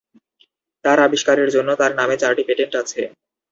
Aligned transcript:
তার 0.85 0.97
আবিস্কারের 1.01 1.49
জন্য 1.55 1.69
তার 1.79 1.91
নামে 1.99 2.15
চারটি 2.21 2.43
পেটেন্ট 2.47 2.73
আছে। 2.81 3.01